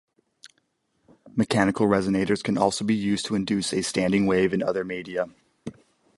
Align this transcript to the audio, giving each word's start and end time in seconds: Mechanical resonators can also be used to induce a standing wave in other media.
Mechanical 1.35 1.85
resonators 1.85 2.43
can 2.43 2.57
also 2.57 2.83
be 2.83 2.95
used 2.95 3.27
to 3.27 3.35
induce 3.35 3.71
a 3.71 3.83
standing 3.83 4.25
wave 4.25 4.51
in 4.51 4.63
other 4.63 4.83
media. 4.83 5.27